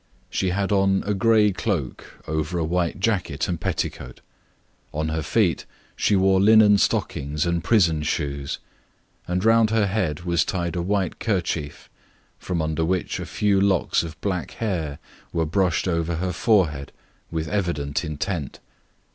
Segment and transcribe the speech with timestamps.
[0.31, 4.19] She had on a grey cloak over a white jacket and petticoat.
[4.91, 8.57] On her feet she wore linen stockings and prison shoes,
[9.27, 11.87] and round her head was tied a white kerchief,
[12.39, 14.97] from under which a few locks of black hair
[15.31, 16.91] were brushed over the forehead
[17.29, 18.59] with evident intent.